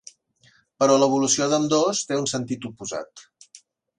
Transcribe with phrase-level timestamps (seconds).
[0.83, 3.27] Però l'evolució d'ambdós té un sentit oposat.